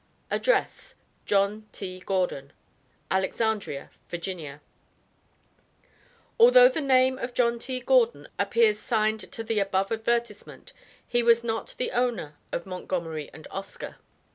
[0.31, 0.95] Address:
[1.27, 1.99] JOHN T.
[1.99, 2.53] GORDON,
[3.11, 4.61] Alexandria, Va.
[6.39, 7.79] Although the name of John T.
[7.81, 10.73] Gordon appears signed to the above advertisement,
[11.07, 13.97] he was not the owner of Montgomery and Oscar.